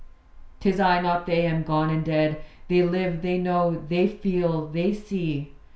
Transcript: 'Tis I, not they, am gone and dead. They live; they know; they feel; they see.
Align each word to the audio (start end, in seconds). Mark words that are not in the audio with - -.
'Tis 0.59 0.79
I, 0.79 0.99
not 0.99 1.27
they, 1.27 1.45
am 1.45 1.61
gone 1.61 1.91
and 1.91 2.03
dead. 2.03 2.41
They 2.69 2.81
live; 2.81 3.21
they 3.21 3.37
know; 3.37 3.83
they 3.87 4.07
feel; 4.07 4.65
they 4.65 4.93
see. 4.93 5.53